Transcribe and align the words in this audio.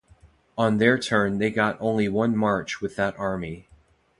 On 0.57 0.79
their 0.79 0.97
turn 0.97 1.37
they 1.37 1.51
get 1.51 1.77
only 1.79 2.09
one 2.09 2.35
march 2.35 2.81
with 2.81 2.95
that 2.95 3.15
army. 3.19 3.67